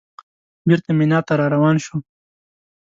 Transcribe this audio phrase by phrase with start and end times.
[0.67, 1.97] بېرته مینا ته راروان شوو.